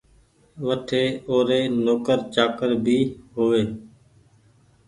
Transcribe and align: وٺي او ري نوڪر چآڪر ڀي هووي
وٺي 0.67 1.03
او 1.29 1.35
ري 1.47 1.61
نوڪر 1.85 2.17
چآڪر 2.33 2.69
ڀي 2.85 2.99
هووي 3.35 3.63